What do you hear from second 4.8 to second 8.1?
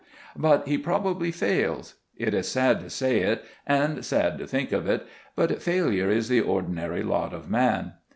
it, but failure is the ordinary lot of man.